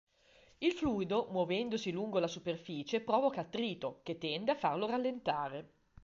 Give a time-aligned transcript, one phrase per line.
[0.57, 5.73] Il fluido, muovendosi lungo la superficie provoca attrito, che tende a farlo rallentare.